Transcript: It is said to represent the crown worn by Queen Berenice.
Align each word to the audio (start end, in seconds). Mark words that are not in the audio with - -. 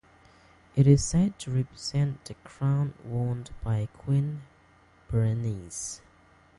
It 0.75 0.87
is 0.87 1.03
said 1.05 1.37
to 1.37 1.51
represent 1.51 2.25
the 2.25 2.33
crown 2.43 2.95
worn 3.05 3.45
by 3.63 3.87
Queen 3.99 4.41
Berenice. 5.11 6.01